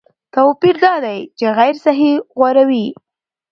[0.33, 2.85] توپیر دا دی چې غیر صحي غوراوي